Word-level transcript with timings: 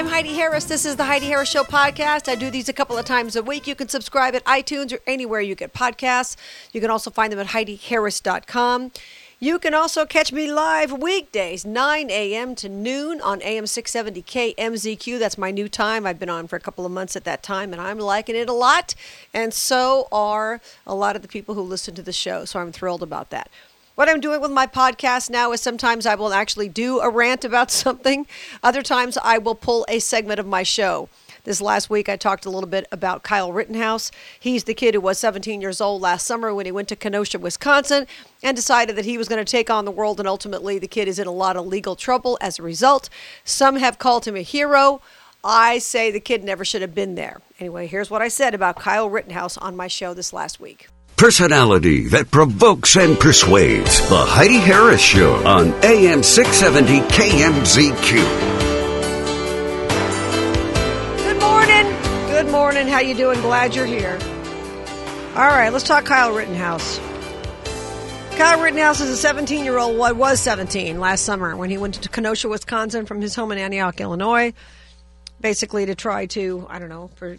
I'm 0.00 0.06
Heidi 0.06 0.32
Harris. 0.32 0.64
This 0.64 0.86
is 0.86 0.96
the 0.96 1.04
Heidi 1.04 1.26
Harris 1.26 1.50
Show 1.50 1.62
podcast. 1.62 2.26
I 2.26 2.34
do 2.34 2.50
these 2.50 2.70
a 2.70 2.72
couple 2.72 2.96
of 2.96 3.04
times 3.04 3.36
a 3.36 3.42
week. 3.42 3.66
You 3.66 3.74
can 3.74 3.90
subscribe 3.90 4.34
at 4.34 4.42
iTunes 4.46 4.94
or 4.94 5.00
anywhere 5.06 5.42
you 5.42 5.54
get 5.54 5.74
podcasts. 5.74 6.36
You 6.72 6.80
can 6.80 6.88
also 6.88 7.10
find 7.10 7.30
them 7.30 7.38
at 7.38 7.48
HeidiHarris.com. 7.48 8.92
You 9.40 9.58
can 9.58 9.74
also 9.74 10.06
catch 10.06 10.32
me 10.32 10.50
live 10.50 10.90
weekdays, 10.90 11.66
9 11.66 12.10
a.m. 12.10 12.54
to 12.54 12.68
noon 12.70 13.20
on 13.20 13.42
AM 13.42 13.66
670 13.66 14.22
KMZQ. 14.22 15.18
That's 15.18 15.36
my 15.36 15.50
new 15.50 15.68
time. 15.68 16.06
I've 16.06 16.18
been 16.18 16.30
on 16.30 16.48
for 16.48 16.56
a 16.56 16.60
couple 16.60 16.86
of 16.86 16.92
months 16.92 17.14
at 17.14 17.24
that 17.24 17.42
time, 17.42 17.74
and 17.74 17.82
I'm 17.82 17.98
liking 17.98 18.36
it 18.36 18.48
a 18.48 18.54
lot. 18.54 18.94
And 19.34 19.52
so 19.52 20.08
are 20.10 20.62
a 20.86 20.94
lot 20.94 21.14
of 21.14 21.20
the 21.20 21.28
people 21.28 21.54
who 21.54 21.60
listen 21.60 21.94
to 21.96 22.02
the 22.02 22.10
show. 22.10 22.46
So 22.46 22.58
I'm 22.58 22.72
thrilled 22.72 23.02
about 23.02 23.28
that. 23.30 23.50
What 24.00 24.08
I'm 24.08 24.20
doing 24.20 24.40
with 24.40 24.50
my 24.50 24.66
podcast 24.66 25.28
now 25.28 25.52
is 25.52 25.60
sometimes 25.60 26.06
I 26.06 26.14
will 26.14 26.32
actually 26.32 26.70
do 26.70 27.00
a 27.00 27.10
rant 27.10 27.44
about 27.44 27.70
something, 27.84 28.26
other 28.62 28.80
times 28.80 29.18
I 29.22 29.36
will 29.36 29.54
pull 29.54 29.84
a 29.90 29.98
segment 29.98 30.40
of 30.40 30.46
my 30.46 30.62
show. 30.62 31.10
This 31.44 31.60
last 31.60 31.90
week, 31.90 32.08
I 32.08 32.16
talked 32.16 32.46
a 32.46 32.50
little 32.50 32.66
bit 32.66 32.88
about 32.90 33.24
Kyle 33.24 33.52
Rittenhouse. 33.52 34.10
He's 34.40 34.64
the 34.64 34.72
kid 34.72 34.94
who 34.94 35.02
was 35.02 35.18
17 35.18 35.60
years 35.60 35.82
old 35.82 36.00
last 36.00 36.26
summer 36.26 36.54
when 36.54 36.64
he 36.64 36.72
went 36.72 36.88
to 36.88 36.96
Kenosha, 36.96 37.38
Wisconsin, 37.38 38.06
and 38.42 38.56
decided 38.56 38.96
that 38.96 39.04
he 39.04 39.18
was 39.18 39.28
going 39.28 39.44
to 39.44 39.50
take 39.50 39.68
on 39.68 39.84
the 39.84 39.90
world. 39.90 40.18
And 40.18 40.26
ultimately, 40.26 40.78
the 40.78 40.88
kid 40.88 41.06
is 41.06 41.18
in 41.18 41.26
a 41.26 41.30
lot 41.30 41.58
of 41.58 41.66
legal 41.66 41.94
trouble 41.94 42.38
as 42.40 42.58
a 42.58 42.62
result. 42.62 43.10
Some 43.44 43.76
have 43.76 43.98
called 43.98 44.26
him 44.26 44.34
a 44.34 44.40
hero. 44.40 45.02
I 45.44 45.76
say 45.76 46.10
the 46.10 46.20
kid 46.20 46.42
never 46.42 46.64
should 46.64 46.80
have 46.80 46.94
been 46.94 47.16
there. 47.16 47.42
Anyway, 47.58 47.86
here's 47.86 48.08
what 48.08 48.22
I 48.22 48.28
said 48.28 48.54
about 48.54 48.76
Kyle 48.76 49.10
Rittenhouse 49.10 49.58
on 49.58 49.76
my 49.76 49.88
show 49.88 50.14
this 50.14 50.32
last 50.32 50.58
week. 50.58 50.88
Personality 51.20 52.08
that 52.08 52.30
provokes 52.30 52.96
and 52.96 53.20
persuades. 53.20 54.08
The 54.08 54.16
Heidi 54.16 54.56
Harris 54.56 55.02
Show 55.02 55.34
on 55.46 55.66
AM 55.84 56.22
670 56.22 57.00
KMZQ. 57.14 58.12
Good 61.18 61.38
morning. 61.38 61.86
Good 62.30 62.50
morning. 62.50 62.88
How 62.88 63.00
you 63.00 63.14
doing? 63.14 63.38
Glad 63.42 63.76
you're 63.76 63.84
here. 63.84 64.18
All 65.34 65.46
right, 65.46 65.68
let's 65.68 65.84
talk 65.84 66.06
Kyle 66.06 66.32
Rittenhouse. 66.32 66.98
Kyle 68.38 68.62
Rittenhouse 68.62 69.02
is 69.02 69.10
a 69.10 69.16
17 69.18 69.62
year 69.62 69.76
old. 69.76 69.98
Well, 69.98 70.14
was 70.14 70.40
17 70.40 71.00
last 71.00 71.26
summer 71.26 71.54
when 71.54 71.68
he 71.68 71.76
went 71.76 71.96
to 71.96 72.08
Kenosha, 72.08 72.48
Wisconsin, 72.48 73.04
from 73.04 73.20
his 73.20 73.34
home 73.34 73.52
in 73.52 73.58
Antioch, 73.58 74.00
Illinois, 74.00 74.54
basically 75.38 75.84
to 75.84 75.94
try 75.94 76.24
to 76.28 76.66
I 76.70 76.78
don't 76.78 76.88
know 76.88 77.10
for 77.16 77.36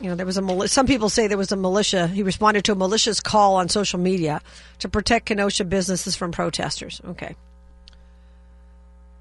you 0.00 0.08
know 0.08 0.14
there 0.14 0.26
was 0.26 0.38
a 0.38 0.68
some 0.68 0.86
people 0.86 1.08
say 1.08 1.26
there 1.26 1.38
was 1.38 1.52
a 1.52 1.56
militia. 1.56 2.06
He 2.06 2.22
responded 2.22 2.64
to 2.64 2.72
a 2.72 2.76
malicious 2.76 3.20
call 3.20 3.56
on 3.56 3.68
social 3.68 3.98
media 3.98 4.40
to 4.80 4.88
protect 4.88 5.26
Kenosha 5.26 5.64
businesses 5.64 6.16
from 6.16 6.32
protesters. 6.32 7.00
Okay. 7.06 7.34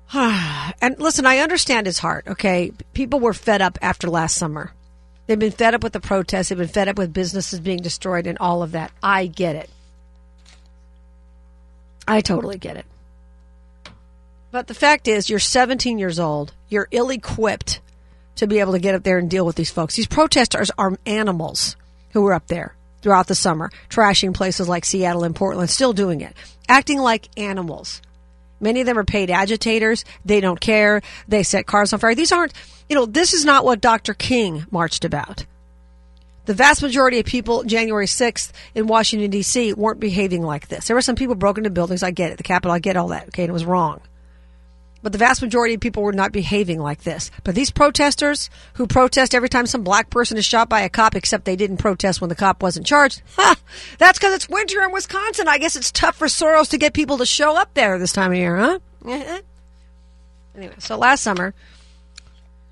and 0.14 1.00
listen, 1.00 1.26
I 1.26 1.40
understand 1.40 1.88
his 1.88 2.00
heart. 2.00 2.28
Okay, 2.28 2.72
people 2.94 3.20
were 3.20 3.34
fed 3.34 3.62
up 3.62 3.78
after 3.82 4.10
last 4.10 4.38
summer. 4.38 4.72
They've 5.28 5.40
been 5.40 5.52
fed 5.52 5.74
up 5.74 5.84
with 5.84 5.94
the 5.94 6.00
protests. 6.00 6.50
They've 6.50 6.58
been 6.58 6.68
fed 6.68 6.88
up 6.88 6.98
with 6.98 7.12
businesses 7.12 7.60
being 7.60 7.82
destroyed 7.82 8.28
and 8.28 8.38
all 8.38 8.62
of 8.62 8.74
that. 8.74 8.92
I 9.02 9.26
get 9.26 9.56
it. 9.56 9.70
I 12.08 12.22
totally 12.22 12.60
get 12.60 12.78
it. 12.78 12.86
But 14.52 14.68
the 14.68 14.76
fact 14.76 15.08
is, 15.08 15.30
you're 15.30 15.40
17 15.40 15.98
years 15.98 16.20
old. 16.20 16.54
You're 16.70 16.88
ill 16.92 17.10
equipped 17.10 17.80
to 18.36 18.48
be 18.48 18.60
able 18.60 18.74
to 18.74 18.80
get 18.80 18.96
up 18.96 19.04
there 19.04 19.18
and 19.18 19.30
deal 19.30 19.46
with 19.46 19.56
these 19.56 19.72
folks. 19.72 19.96
These 19.96 20.08
protesters 20.08 20.72
are 20.78 20.98
animals 21.06 21.76
who 22.12 22.22
were 22.22 22.34
up 22.34 22.48
there 22.48 22.76
throughout 23.02 23.28
the 23.28 23.36
summer, 23.36 23.72
trashing 23.90 24.34
places 24.34 24.68
like 24.68 24.86
Seattle 24.86 25.24
and 25.24 25.36
Portland, 25.36 25.70
still 25.70 25.94
doing 25.94 26.22
it, 26.22 26.36
acting 26.68 27.00
like 27.00 27.30
animals. 27.38 28.02
Many 28.60 28.82
of 28.82 28.88
them 28.88 28.98
are 28.98 29.04
paid 29.04 29.30
agitators. 29.30 30.06
They 30.24 30.40
don't 30.40 30.60
care. 30.60 31.02
They 31.28 31.44
set 31.44 31.68
cars 31.68 31.94
on 31.94 32.00
fire. 32.00 32.16
These 32.16 32.32
aren't, 32.32 32.54
you 32.90 32.96
know, 32.96 33.06
this 33.06 33.34
is 33.34 33.46
not 33.46 33.66
what 33.66 33.82
Dr. 33.82 34.14
King 34.14 34.66
marched 34.72 35.06
about. 35.06 35.46
The 36.46 36.54
vast 36.54 36.82
majority 36.82 37.20
of 37.20 37.26
people 37.26 37.64
January 37.64 38.06
6th 38.06 38.52
in 38.76 38.88
Washington, 38.88 39.32
D.C. 39.32 39.74
weren't 39.74 40.00
behaving 40.00 40.44
like 40.44 40.68
this. 40.68 40.88
There 40.88 40.96
were 40.96 41.02
some 41.02 41.16
people 41.16 41.36
broke 41.36 41.58
into 41.58 41.70
buildings. 41.70 42.04
I 42.04 42.12
get 42.12 42.32
it. 42.32 42.38
The 42.38 42.44
Capitol, 42.44 42.72
I 42.72 42.80
get 42.80 42.98
all 42.98 43.10
that. 43.10 43.28
Okay. 43.30 43.44
And 43.44 43.50
it 43.50 43.54
was 43.54 43.66
wrong. 43.66 44.00
But 45.06 45.12
the 45.12 45.20
vast 45.20 45.44
majority 45.44 45.76
of 45.76 45.82
people 45.82 46.02
were 46.02 46.14
not 46.14 46.32
behaving 46.32 46.80
like 46.80 47.04
this. 47.04 47.30
But 47.44 47.54
these 47.54 47.70
protesters 47.70 48.50
who 48.74 48.88
protest 48.88 49.36
every 49.36 49.50
time 49.50 49.68
some 49.68 49.84
black 49.84 50.10
person 50.10 50.36
is 50.36 50.46
shot 50.46 50.68
by 50.68 50.82
a 50.82 50.90
cop, 50.90 51.16
except 51.16 51.46
they 51.46 51.56
didn't 51.56 51.78
protest 51.78 52.22
when 52.22 52.30
the 52.30 52.36
cop 52.36 52.64
wasn't 52.64 52.88
charged, 52.88 53.22
ha, 53.36 53.56
that's 54.00 54.18
because 54.18 54.34
it's 54.34 54.50
winter 54.50 54.82
in 54.82 54.92
Wisconsin. 54.92 55.48
I 55.48 55.60
guess 55.60 55.76
it's 55.76 55.92
tough 55.92 56.16
for 56.16 56.26
Soros 56.26 56.72
to 56.72 56.80
get 56.80 56.96
people 56.96 57.20
to 57.20 57.26
show 57.28 57.56
up 57.56 57.76
there 57.76 58.00
this 58.00 58.14
time 58.14 58.32
of 58.32 58.38
year, 58.40 58.58
huh? 58.58 58.80
Uh-huh. 59.06 59.42
anyway, 60.58 60.74
so 60.80 60.98
last 60.98 61.22
summer, 61.22 61.54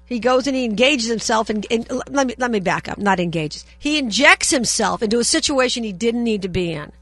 he 0.06 0.18
goes 0.18 0.48
and 0.48 0.56
he 0.56 0.66
engages 0.66 1.10
himself 1.10 1.52
and, 1.52 1.68
let 2.10 2.26
me 2.26 2.34
let 2.40 2.50
me 2.50 2.62
back 2.62 2.90
up, 2.90 2.98
not 2.98 3.20
engages. 3.20 3.64
He 3.78 4.00
injects 4.00 4.50
himself 4.50 5.04
into 5.04 5.20
a 5.20 5.24
situation 5.24 5.84
he 5.84 5.94
didn't 5.94 6.24
need 6.24 6.42
to 6.42 6.50
be 6.50 6.72
in. 6.72 6.94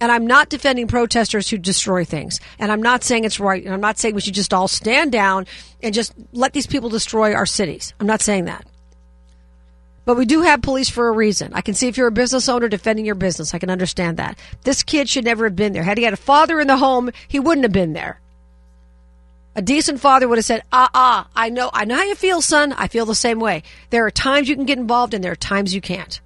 And 0.00 0.12
I'm 0.12 0.26
not 0.26 0.48
defending 0.48 0.86
protesters 0.86 1.50
who 1.50 1.58
destroy 1.58 2.04
things. 2.04 2.38
And 2.58 2.70
I'm 2.70 2.82
not 2.82 3.02
saying 3.02 3.24
it's 3.24 3.40
right. 3.40 3.64
And 3.64 3.74
I'm 3.74 3.80
not 3.80 3.98
saying 3.98 4.14
we 4.14 4.20
should 4.20 4.34
just 4.34 4.54
all 4.54 4.68
stand 4.68 5.10
down 5.10 5.46
and 5.82 5.92
just 5.92 6.14
let 6.32 6.52
these 6.52 6.66
people 6.66 6.88
destroy 6.88 7.34
our 7.34 7.46
cities. 7.46 7.94
I'm 7.98 8.06
not 8.06 8.20
saying 8.20 8.44
that. 8.44 8.64
But 10.04 10.16
we 10.16 10.24
do 10.24 10.40
have 10.40 10.62
police 10.62 10.88
for 10.88 11.08
a 11.08 11.12
reason. 11.12 11.52
I 11.52 11.60
can 11.60 11.74
see 11.74 11.86
if 11.86 11.98
you're 11.98 12.06
a 12.06 12.12
business 12.12 12.48
owner 12.48 12.68
defending 12.68 13.04
your 13.04 13.14
business. 13.14 13.52
I 13.52 13.58
can 13.58 13.68
understand 13.68 14.16
that. 14.16 14.38
This 14.62 14.82
kid 14.82 15.08
should 15.08 15.26
never 15.26 15.44
have 15.44 15.56
been 15.56 15.74
there. 15.74 15.82
Had 15.82 15.98
he 15.98 16.04
had 16.04 16.14
a 16.14 16.16
father 16.16 16.60
in 16.60 16.66
the 16.66 16.78
home, 16.78 17.10
he 17.26 17.38
wouldn't 17.38 17.64
have 17.64 17.72
been 17.72 17.92
there. 17.92 18.18
A 19.54 19.60
decent 19.60 20.00
father 20.00 20.28
would 20.28 20.38
have 20.38 20.44
said, 20.44 20.62
ah, 20.72 20.88
ah, 20.94 21.28
I 21.34 21.50
know, 21.50 21.68
I 21.74 21.84
know 21.84 21.96
how 21.96 22.04
you 22.04 22.14
feel, 22.14 22.40
son. 22.40 22.72
I 22.72 22.88
feel 22.88 23.04
the 23.04 23.14
same 23.14 23.40
way. 23.40 23.64
There 23.90 24.06
are 24.06 24.10
times 24.10 24.48
you 24.48 24.54
can 24.54 24.64
get 24.64 24.78
involved 24.78 25.12
and 25.12 25.22
there 25.22 25.32
are 25.32 25.36
times 25.36 25.74
you 25.74 25.80
can't. 25.80 26.20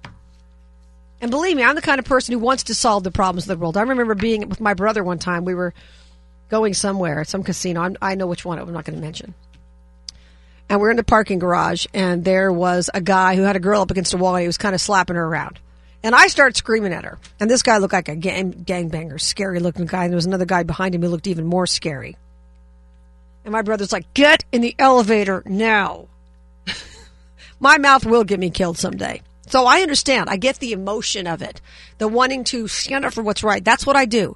And 1.23 1.31
believe 1.31 1.55
me, 1.55 1.63
I'm 1.63 1.75
the 1.75 1.81
kind 1.81 1.99
of 1.99 2.05
person 2.05 2.33
who 2.33 2.39
wants 2.39 2.63
to 2.63 2.75
solve 2.75 3.05
the 3.05 3.09
problems 3.09 3.45
of 3.45 3.47
the 3.47 3.55
world. 3.57 3.77
I 3.77 3.83
remember 3.83 4.13
being 4.13 4.49
with 4.49 4.59
my 4.59 4.73
brother 4.73 5.05
one 5.05 5.19
time. 5.19 5.45
We 5.45 5.55
were 5.55 5.73
going 6.49 6.73
somewhere 6.73 7.21
at 7.21 7.29
some 7.29 7.43
casino. 7.43 7.79
I'm, 7.79 7.95
i 8.01 8.15
know 8.15 8.27
which 8.27 8.43
one. 8.43 8.59
I'm 8.59 8.73
not 8.73 8.83
going 8.83 8.97
to 8.97 9.01
mention. 9.01 9.33
And 10.67 10.81
we're 10.81 10.89
in 10.89 10.97
the 10.97 11.03
parking 11.05 11.39
garage, 11.39 11.85
and 11.93 12.25
there 12.25 12.51
was 12.51 12.89
a 12.93 12.99
guy 12.99 13.37
who 13.37 13.43
had 13.43 13.55
a 13.55 13.61
girl 13.61 13.79
up 13.79 13.89
against 13.89 14.13
a 14.13 14.17
wall, 14.17 14.35
and 14.35 14.41
he 14.41 14.47
was 14.47 14.57
kind 14.57 14.75
of 14.75 14.81
slapping 14.81 15.15
her 15.15 15.23
around. 15.23 15.61
And 16.03 16.13
I 16.13 16.27
start 16.27 16.57
screaming 16.57 16.91
at 16.91 17.05
her. 17.05 17.17
And 17.39 17.49
this 17.49 17.63
guy 17.63 17.77
looked 17.77 17.93
like 17.93 18.09
a 18.09 18.17
gang 18.17 18.51
gangbanger, 18.65 19.21
scary 19.21 19.61
looking 19.61 19.85
guy. 19.85 20.03
And 20.03 20.11
there 20.11 20.17
was 20.17 20.25
another 20.25 20.43
guy 20.43 20.63
behind 20.63 20.93
him 20.93 21.03
who 21.03 21.07
looked 21.07 21.27
even 21.27 21.45
more 21.45 21.67
scary. 21.67 22.17
And 23.45 23.53
my 23.53 23.61
brother's 23.61 23.93
like, 23.93 24.13
"Get 24.13 24.43
in 24.51 24.59
the 24.59 24.75
elevator 24.77 25.41
now." 25.45 26.07
my 27.61 27.77
mouth 27.77 28.05
will 28.05 28.25
get 28.25 28.41
me 28.41 28.49
killed 28.49 28.77
someday. 28.77 29.21
So 29.53 29.67
I 29.67 29.81
understand. 29.81 30.31
I 30.31 30.37
get 30.37 30.57
the 30.57 30.71
emotion 30.71 31.27
of 31.27 31.43
it, 31.43 31.61
the 31.99 32.07
wanting 32.07 32.43
to 32.45 32.67
stand 32.67 33.05
up 33.05 33.13
for 33.13 33.21
what's 33.21 33.43
right. 33.43 33.63
That's 33.63 33.85
what 33.85 33.95
I 33.95 34.05
do. 34.05 34.35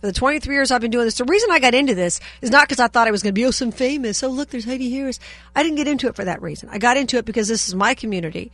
For 0.00 0.06
the 0.06 0.12
23 0.12 0.54
years 0.54 0.70
I've 0.70 0.80
been 0.80 0.92
doing 0.92 1.04
this, 1.04 1.16
the 1.16 1.24
reason 1.24 1.50
I 1.50 1.58
got 1.58 1.74
into 1.74 1.96
this 1.96 2.20
is 2.40 2.52
not 2.52 2.68
because 2.68 2.78
I 2.78 2.86
thought 2.86 3.08
I 3.08 3.10
was 3.10 3.24
going 3.24 3.34
to 3.34 3.40
be 3.40 3.44
oh, 3.44 3.50
some 3.50 3.72
famous. 3.72 4.22
Oh, 4.22 4.28
look, 4.28 4.50
there's 4.50 4.64
Heidi 4.64 4.88
Harris. 4.88 5.18
I 5.56 5.64
didn't 5.64 5.78
get 5.78 5.88
into 5.88 6.06
it 6.06 6.14
for 6.14 6.24
that 6.26 6.40
reason. 6.40 6.68
I 6.70 6.78
got 6.78 6.96
into 6.96 7.18
it 7.18 7.24
because 7.24 7.48
this 7.48 7.66
is 7.66 7.74
my 7.74 7.94
community. 7.94 8.52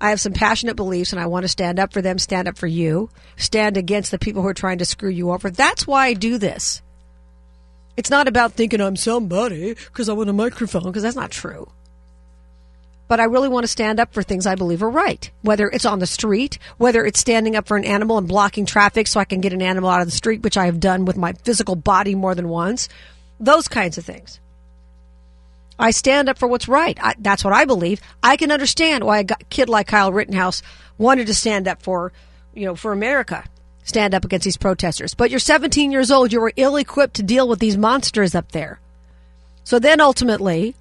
I 0.00 0.08
have 0.08 0.18
some 0.18 0.32
passionate 0.32 0.76
beliefs 0.76 1.12
and 1.12 1.20
I 1.20 1.26
want 1.26 1.44
to 1.44 1.48
stand 1.48 1.78
up 1.78 1.92
for 1.92 2.00
them, 2.00 2.18
stand 2.18 2.48
up 2.48 2.56
for 2.56 2.66
you, 2.66 3.10
stand 3.36 3.76
against 3.76 4.10
the 4.10 4.18
people 4.18 4.40
who 4.40 4.48
are 4.48 4.54
trying 4.54 4.78
to 4.78 4.86
screw 4.86 5.10
you 5.10 5.30
over. 5.32 5.50
That's 5.50 5.86
why 5.86 6.06
I 6.06 6.14
do 6.14 6.38
this. 6.38 6.80
It's 7.98 8.08
not 8.08 8.28
about 8.28 8.54
thinking 8.54 8.80
I'm 8.80 8.96
somebody 8.96 9.74
because 9.74 10.08
I 10.08 10.14
want 10.14 10.30
a 10.30 10.32
microphone 10.32 10.84
because 10.84 11.02
that's 11.02 11.16
not 11.16 11.30
true 11.30 11.68
but 13.08 13.20
I 13.20 13.24
really 13.24 13.48
want 13.48 13.64
to 13.64 13.68
stand 13.68 13.98
up 13.98 14.12
for 14.12 14.22
things 14.22 14.46
I 14.46 14.54
believe 14.54 14.82
are 14.82 14.90
right. 14.90 15.30
Whether 15.42 15.68
it's 15.68 15.86
on 15.86 15.98
the 15.98 16.06
street, 16.06 16.58
whether 16.76 17.04
it's 17.04 17.18
standing 17.18 17.56
up 17.56 17.66
for 17.66 17.76
an 17.76 17.84
animal 17.84 18.18
and 18.18 18.28
blocking 18.28 18.66
traffic 18.66 19.06
so 19.06 19.18
I 19.18 19.24
can 19.24 19.40
get 19.40 19.54
an 19.54 19.62
animal 19.62 19.90
out 19.90 20.02
of 20.02 20.06
the 20.06 20.12
street, 20.12 20.42
which 20.42 20.58
I 20.58 20.66
have 20.66 20.78
done 20.78 21.06
with 21.06 21.16
my 21.16 21.32
physical 21.32 21.74
body 21.74 22.14
more 22.14 22.34
than 22.34 22.48
once. 22.48 22.88
Those 23.40 23.66
kinds 23.66 23.98
of 23.98 24.04
things. 24.04 24.38
I 25.78 25.92
stand 25.92 26.28
up 26.28 26.38
for 26.38 26.48
what's 26.48 26.68
right. 26.68 26.98
I, 27.00 27.14
that's 27.18 27.44
what 27.44 27.52
I 27.52 27.64
believe. 27.64 28.00
I 28.22 28.36
can 28.36 28.50
understand 28.50 29.04
why 29.04 29.20
a 29.20 29.24
kid 29.24 29.68
like 29.68 29.86
Kyle 29.86 30.12
Rittenhouse 30.12 30.62
wanted 30.98 31.28
to 31.28 31.34
stand 31.34 31.68
up 31.68 31.82
for, 31.82 32.12
you 32.52 32.66
know, 32.66 32.74
for 32.74 32.92
America, 32.92 33.44
stand 33.84 34.14
up 34.14 34.24
against 34.24 34.44
these 34.44 34.56
protesters. 34.56 35.14
But 35.14 35.30
you're 35.30 35.38
17 35.38 35.92
years 35.92 36.10
old. 36.10 36.32
You 36.32 36.40
were 36.40 36.52
ill 36.56 36.76
equipped 36.76 37.14
to 37.14 37.22
deal 37.22 37.48
with 37.48 37.60
these 37.60 37.78
monsters 37.78 38.34
up 38.34 38.52
there. 38.52 38.80
So 39.62 39.78
then 39.78 40.00
ultimately, 40.00 40.74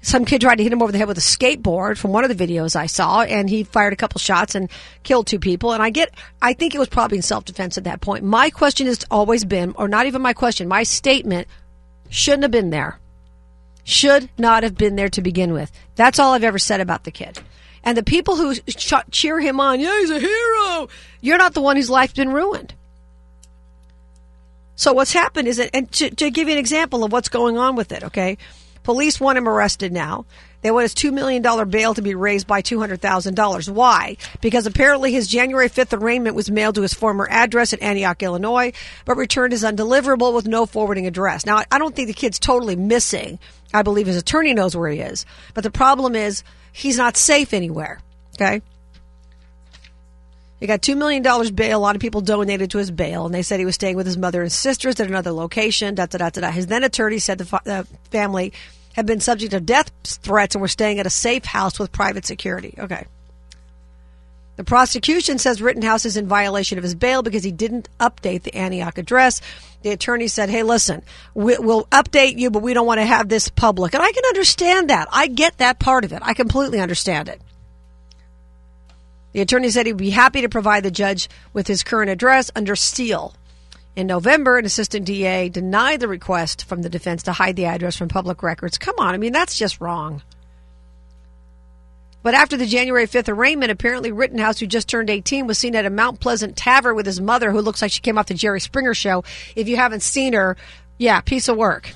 some 0.00 0.24
kid 0.24 0.40
tried 0.40 0.56
to 0.56 0.62
hit 0.62 0.72
him 0.72 0.82
over 0.82 0.92
the 0.92 0.98
head 0.98 1.08
with 1.08 1.18
a 1.18 1.22
skateboard 1.22 1.98
from 1.98 2.12
one 2.12 2.24
of 2.24 2.36
the 2.36 2.46
videos 2.46 2.76
I 2.76 2.86
saw, 2.86 3.22
and 3.22 3.50
he 3.50 3.64
fired 3.64 3.92
a 3.92 3.96
couple 3.96 4.20
shots 4.20 4.54
and 4.54 4.70
killed 5.02 5.26
two 5.26 5.40
people. 5.40 5.72
And 5.72 5.82
I 5.82 5.90
get, 5.90 6.14
I 6.40 6.52
think 6.52 6.74
it 6.74 6.78
was 6.78 6.88
probably 6.88 7.18
in 7.18 7.22
self 7.22 7.44
defense 7.44 7.76
at 7.76 7.84
that 7.84 8.00
point. 8.00 8.24
My 8.24 8.50
question 8.50 8.86
has 8.86 9.04
always 9.10 9.44
been, 9.44 9.74
or 9.76 9.88
not 9.88 10.06
even 10.06 10.22
my 10.22 10.32
question, 10.32 10.68
my 10.68 10.84
statement 10.84 11.48
shouldn't 12.10 12.44
have 12.44 12.52
been 12.52 12.70
there. 12.70 13.00
Should 13.84 14.28
not 14.38 14.62
have 14.62 14.76
been 14.76 14.96
there 14.96 15.08
to 15.08 15.22
begin 15.22 15.52
with. 15.52 15.72
That's 15.96 16.18
all 16.18 16.34
I've 16.34 16.44
ever 16.44 16.58
said 16.58 16.80
about 16.80 17.04
the 17.04 17.10
kid. 17.10 17.40
And 17.82 17.96
the 17.96 18.02
people 18.02 18.36
who 18.36 18.54
cheer 19.10 19.40
him 19.40 19.60
on, 19.60 19.80
yeah, 19.80 19.98
he's 20.00 20.10
a 20.10 20.20
hero. 20.20 20.88
You're 21.20 21.38
not 21.38 21.54
the 21.54 21.62
one 21.62 21.76
whose 21.76 21.90
life's 21.90 22.12
been 22.12 22.32
ruined. 22.32 22.74
So 24.76 24.92
what's 24.92 25.12
happened 25.12 25.48
is 25.48 25.56
that, 25.56 25.70
and 25.74 25.90
to, 25.92 26.10
to 26.10 26.30
give 26.30 26.48
you 26.48 26.52
an 26.52 26.58
example 26.58 27.02
of 27.02 27.10
what's 27.10 27.28
going 27.28 27.58
on 27.58 27.76
with 27.76 27.90
it, 27.90 28.04
okay? 28.04 28.38
Police 28.88 29.20
want 29.20 29.36
him 29.36 29.46
arrested 29.46 29.92
now. 29.92 30.24
They 30.62 30.70
want 30.70 30.84
his 30.84 30.94
$2 30.94 31.12
million 31.12 31.42
bail 31.68 31.92
to 31.92 32.00
be 32.00 32.14
raised 32.14 32.46
by 32.46 32.62
$200,000. 32.62 33.68
Why? 33.68 34.16
Because 34.40 34.64
apparently 34.64 35.12
his 35.12 35.28
January 35.28 35.68
5th 35.68 36.00
arraignment 36.00 36.34
was 36.34 36.50
mailed 36.50 36.76
to 36.76 36.80
his 36.80 36.94
former 36.94 37.28
address 37.30 37.74
in 37.74 37.82
Antioch, 37.82 38.22
Illinois, 38.22 38.72
but 39.04 39.18
returned 39.18 39.52
as 39.52 39.62
undeliverable 39.62 40.32
with 40.32 40.48
no 40.48 40.64
forwarding 40.64 41.06
address. 41.06 41.44
Now, 41.44 41.64
I 41.70 41.78
don't 41.78 41.94
think 41.94 42.08
the 42.08 42.14
kid's 42.14 42.38
totally 42.38 42.76
missing. 42.76 43.38
I 43.74 43.82
believe 43.82 44.06
his 44.06 44.16
attorney 44.16 44.54
knows 44.54 44.74
where 44.74 44.90
he 44.90 45.00
is. 45.00 45.26
But 45.52 45.64
the 45.64 45.70
problem 45.70 46.16
is 46.16 46.42
he's 46.72 46.96
not 46.96 47.18
safe 47.18 47.52
anywhere. 47.52 48.00
Okay? 48.36 48.62
He 50.60 50.66
got 50.66 50.80
$2 50.80 50.96
million 50.96 51.22
bail. 51.54 51.78
A 51.78 51.78
lot 51.78 51.94
of 51.94 52.00
people 52.00 52.20
donated 52.20 52.70
to 52.70 52.78
his 52.78 52.90
bail, 52.90 53.26
and 53.26 53.34
they 53.34 53.42
said 53.42 53.60
he 53.60 53.66
was 53.66 53.76
staying 53.76 53.96
with 53.96 54.06
his 54.06 54.16
mother 54.16 54.42
and 54.42 54.50
sisters 54.50 54.98
at 54.98 55.06
another 55.06 55.30
location. 55.30 55.94
Da, 55.94 56.06
da, 56.06 56.18
da, 56.18 56.30
da, 56.30 56.40
da. 56.40 56.50
His 56.50 56.66
then 56.66 56.84
attorney 56.84 57.18
said 57.18 57.38
the 57.38 57.44
fa- 57.44 57.60
the 57.64 57.86
family 58.10 58.52
had 58.98 59.06
been 59.06 59.20
subject 59.20 59.52
to 59.52 59.60
death 59.60 59.92
threats 60.02 60.56
and 60.56 60.60
were 60.60 60.66
staying 60.66 60.98
at 60.98 61.06
a 61.06 61.10
safe 61.10 61.44
house 61.44 61.78
with 61.78 61.92
private 61.92 62.26
security. 62.26 62.74
Okay. 62.76 63.06
The 64.56 64.64
prosecution 64.64 65.38
says 65.38 65.62
Rittenhouse 65.62 66.04
is 66.04 66.16
in 66.16 66.26
violation 66.26 66.78
of 66.78 66.82
his 66.82 66.96
bail 66.96 67.22
because 67.22 67.44
he 67.44 67.52
didn't 67.52 67.88
update 68.00 68.42
the 68.42 68.52
Antioch 68.56 68.98
address. 68.98 69.40
The 69.82 69.90
attorney 69.90 70.26
said, 70.26 70.50
Hey, 70.50 70.64
listen, 70.64 71.02
we, 71.32 71.56
will 71.58 71.84
update 71.92 72.38
you, 72.38 72.50
but 72.50 72.60
we 72.60 72.74
don't 72.74 72.88
want 72.88 72.98
to 72.98 73.06
have 73.06 73.28
this 73.28 73.48
public. 73.48 73.94
And 73.94 74.02
I 74.02 74.10
can 74.10 74.24
understand 74.24 74.90
that. 74.90 75.06
I 75.12 75.28
get 75.28 75.58
that 75.58 75.78
part 75.78 76.04
of 76.04 76.12
it. 76.12 76.18
I 76.24 76.34
completely 76.34 76.80
understand 76.80 77.28
it. 77.28 77.40
The 79.30 79.42
attorney 79.42 79.70
said 79.70 79.86
he'd 79.86 79.96
be 79.96 80.10
happy 80.10 80.40
to 80.40 80.48
provide 80.48 80.82
the 80.82 80.90
judge 80.90 81.28
with 81.52 81.68
his 81.68 81.84
current 81.84 82.10
address 82.10 82.50
under 82.56 82.74
seal. 82.74 83.32
In 83.96 84.06
November, 84.06 84.58
an 84.58 84.64
assistant 84.64 85.06
DA 85.06 85.48
denied 85.48 86.00
the 86.00 86.08
request 86.08 86.64
from 86.64 86.82
the 86.82 86.88
defense 86.88 87.24
to 87.24 87.32
hide 87.32 87.56
the 87.56 87.64
address 87.64 87.96
from 87.96 88.08
public 88.08 88.42
records. 88.42 88.78
Come 88.78 88.94
on, 88.98 89.14
I 89.14 89.18
mean, 89.18 89.32
that's 89.32 89.56
just 89.56 89.80
wrong. 89.80 90.22
But 92.22 92.34
after 92.34 92.56
the 92.56 92.66
January 92.66 93.06
5th 93.06 93.28
arraignment, 93.28 93.70
apparently 93.70 94.12
Rittenhouse, 94.12 94.58
who 94.58 94.66
just 94.66 94.88
turned 94.88 95.08
18, 95.08 95.46
was 95.46 95.58
seen 95.58 95.74
at 95.74 95.86
a 95.86 95.90
Mount 95.90 96.20
Pleasant 96.20 96.56
tavern 96.56 96.96
with 96.96 97.06
his 97.06 97.20
mother, 97.20 97.50
who 97.50 97.60
looks 97.60 97.80
like 97.80 97.92
she 97.92 98.00
came 98.00 98.18
off 98.18 98.26
the 98.26 98.34
Jerry 98.34 98.60
Springer 98.60 98.94
show. 98.94 99.24
If 99.56 99.68
you 99.68 99.76
haven't 99.76 100.02
seen 100.02 100.32
her, 100.32 100.56
yeah, 100.98 101.20
piece 101.20 101.48
of 101.48 101.56
work. 101.56 101.92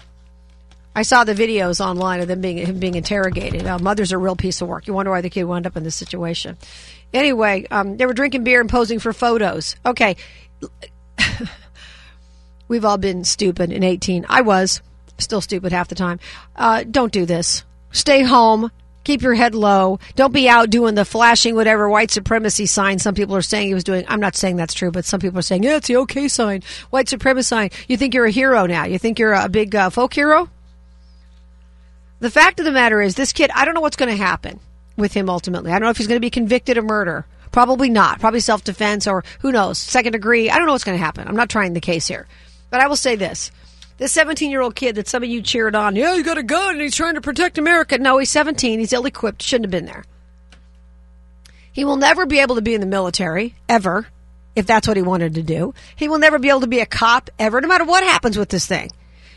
I 0.94 1.02
saw 1.02 1.24
the 1.24 1.34
videos 1.34 1.84
online 1.84 2.20
of 2.20 2.28
them 2.28 2.40
being 2.40 2.58
him 2.58 2.78
being 2.78 2.94
interrogated. 2.94 3.66
Uh, 3.66 3.78
mother's 3.78 4.12
a 4.12 4.18
real 4.18 4.36
piece 4.36 4.60
of 4.60 4.68
work. 4.68 4.86
You 4.86 4.92
wonder 4.92 5.10
why 5.10 5.22
the 5.22 5.30
kid 5.30 5.44
wound 5.44 5.66
up 5.66 5.76
in 5.76 5.84
this 5.84 5.94
situation. 5.94 6.58
Anyway, 7.14 7.66
um, 7.70 7.96
they 7.96 8.04
were 8.04 8.12
drinking 8.12 8.44
beer 8.44 8.60
and 8.60 8.68
posing 8.68 8.98
for 8.98 9.12
photos. 9.12 9.76
Okay. 9.86 10.16
We've 12.72 12.86
all 12.86 12.96
been 12.96 13.22
stupid 13.24 13.70
in 13.70 13.82
18. 13.82 14.24
I 14.30 14.40
was 14.40 14.80
still 15.18 15.42
stupid 15.42 15.72
half 15.72 15.88
the 15.88 15.94
time. 15.94 16.20
Uh, 16.56 16.84
don't 16.90 17.12
do 17.12 17.26
this. 17.26 17.64
Stay 17.90 18.22
home. 18.22 18.70
Keep 19.04 19.20
your 19.20 19.34
head 19.34 19.54
low. 19.54 19.98
Don't 20.14 20.32
be 20.32 20.48
out 20.48 20.70
doing 20.70 20.94
the 20.94 21.04
flashing 21.04 21.54
whatever 21.54 21.86
white 21.90 22.10
supremacy 22.10 22.64
sign 22.64 22.98
some 22.98 23.14
people 23.14 23.36
are 23.36 23.42
saying 23.42 23.68
he 23.68 23.74
was 23.74 23.84
doing. 23.84 24.06
I'm 24.08 24.20
not 24.20 24.36
saying 24.36 24.56
that's 24.56 24.72
true, 24.72 24.90
but 24.90 25.04
some 25.04 25.20
people 25.20 25.38
are 25.38 25.42
saying, 25.42 25.64
yeah, 25.64 25.76
it's 25.76 25.88
the 25.88 25.98
okay 25.98 26.28
sign. 26.28 26.62
White 26.88 27.10
supremacy 27.10 27.46
sign. 27.46 27.70
You 27.88 27.98
think 27.98 28.14
you're 28.14 28.24
a 28.24 28.30
hero 28.30 28.64
now. 28.64 28.86
You 28.86 28.98
think 28.98 29.18
you're 29.18 29.34
a 29.34 29.50
big 29.50 29.76
uh, 29.76 29.90
folk 29.90 30.14
hero? 30.14 30.48
The 32.20 32.30
fact 32.30 32.58
of 32.58 32.64
the 32.64 32.72
matter 32.72 33.02
is, 33.02 33.16
this 33.16 33.34
kid, 33.34 33.50
I 33.54 33.66
don't 33.66 33.74
know 33.74 33.82
what's 33.82 33.96
going 33.96 34.16
to 34.16 34.16
happen 34.16 34.60
with 34.96 35.12
him 35.12 35.28
ultimately. 35.28 35.72
I 35.72 35.74
don't 35.74 35.84
know 35.84 35.90
if 35.90 35.98
he's 35.98 36.08
going 36.08 36.16
to 36.16 36.24
be 36.24 36.30
convicted 36.30 36.78
of 36.78 36.86
murder. 36.86 37.26
Probably 37.50 37.90
not. 37.90 38.18
Probably 38.18 38.40
self 38.40 38.64
defense 38.64 39.06
or 39.06 39.24
who 39.40 39.52
knows, 39.52 39.76
second 39.76 40.12
degree. 40.12 40.48
I 40.48 40.56
don't 40.56 40.64
know 40.64 40.72
what's 40.72 40.84
going 40.84 40.96
to 40.96 41.04
happen. 41.04 41.28
I'm 41.28 41.36
not 41.36 41.50
trying 41.50 41.74
the 41.74 41.80
case 41.82 42.06
here. 42.06 42.26
But 42.72 42.80
I 42.80 42.88
will 42.88 42.96
say 42.96 43.16
this. 43.16 43.52
This 43.98 44.12
17 44.12 44.50
year 44.50 44.62
old 44.62 44.74
kid 44.74 44.94
that 44.94 45.06
some 45.06 45.22
of 45.22 45.28
you 45.28 45.42
cheered 45.42 45.76
on, 45.76 45.94
yeah, 45.94 46.16
he 46.16 46.22
got 46.22 46.38
a 46.38 46.42
gun 46.42 46.76
and 46.76 46.80
he's 46.80 46.96
trying 46.96 47.16
to 47.16 47.20
protect 47.20 47.58
America. 47.58 47.98
No, 47.98 48.16
he's 48.16 48.30
17. 48.30 48.80
He's 48.80 48.94
ill 48.94 49.04
equipped. 49.04 49.42
Shouldn't 49.42 49.66
have 49.66 49.70
been 49.70 49.84
there. 49.84 50.04
He 51.70 51.84
will 51.84 51.96
never 51.96 52.24
be 52.24 52.38
able 52.38 52.54
to 52.54 52.62
be 52.62 52.72
in 52.72 52.80
the 52.80 52.86
military, 52.86 53.54
ever, 53.68 54.06
if 54.56 54.66
that's 54.66 54.88
what 54.88 54.96
he 54.96 55.02
wanted 55.02 55.34
to 55.34 55.42
do. 55.42 55.74
He 55.96 56.08
will 56.08 56.18
never 56.18 56.38
be 56.38 56.48
able 56.48 56.62
to 56.62 56.66
be 56.66 56.80
a 56.80 56.86
cop, 56.86 57.28
ever, 57.38 57.60
no 57.60 57.68
matter 57.68 57.84
what 57.84 58.02
happens 58.04 58.38
with 58.38 58.48
this 58.48 58.66
thing. 58.66 58.90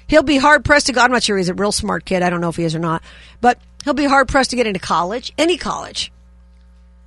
He'll 0.07 0.23
be 0.23 0.37
hard 0.37 0.63
pressed 0.63 0.87
to 0.87 0.93
go. 0.93 1.01
I'm 1.01 1.11
not 1.11 1.23
sure 1.23 1.37
he's 1.37 1.49
a 1.49 1.53
real 1.53 1.73
smart 1.73 2.05
kid. 2.05 2.23
I 2.23 2.29
don't 2.29 2.41
know 2.41 2.49
if 2.49 2.55
he 2.55 2.63
is 2.63 2.75
or 2.75 2.79
not. 2.79 3.03
But 3.41 3.59
he'll 3.83 3.93
be 3.93 4.05
hard 4.05 4.29
pressed 4.29 4.51
to 4.51 4.55
get 4.55 4.65
into 4.65 4.79
college, 4.79 5.33
any 5.37 5.57
college. 5.57 6.09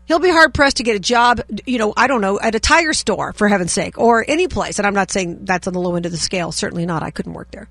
He'll 0.09 0.19
be 0.19 0.31
hard 0.31 0.55
pressed 0.55 0.79
to 0.79 0.83
get 0.83 0.97
a 0.97 1.01
job, 1.01 1.43
you 1.67 1.79
know, 1.79 1.93
I 1.95 2.07
don't 2.07 2.23
know, 2.23 2.41
at 2.41 2.55
a 2.55 2.61
tire 2.61 2.95
store, 2.95 3.35
for 3.35 3.47
heaven's 3.47 3.73
sake, 3.73 3.99
or 3.99 4.25
any 4.27 4.49
place. 4.49 4.79
And 4.79 4.87
I'm 4.87 4.95
not 4.95 5.11
saying 5.11 5.45
that's 5.45 5.67
on 5.67 5.75
the 5.75 5.81
low 5.81 5.97
end 5.97 6.07
of 6.07 6.13
the 6.13 6.19
scale. 6.19 6.51
Certainly 6.51 6.87
not. 6.87 7.03
I 7.03 7.11
couldn't 7.11 7.35
work 7.35 7.51
there. 7.51 7.69